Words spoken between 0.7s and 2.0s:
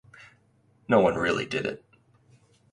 No one really did it.